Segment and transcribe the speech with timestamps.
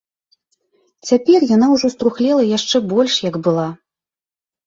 [1.09, 3.67] Цяпер яна ўжо струхлела яшчэ больш, як была.